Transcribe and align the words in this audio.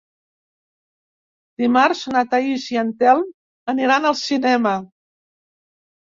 Dimarts 1.63 2.01
na 2.13 2.23
Thaís 2.31 2.65
i 2.73 2.81
en 2.85 2.91
Telm 3.03 3.23
aniran 3.75 4.09
al 4.13 4.19
cinema. 4.25 4.75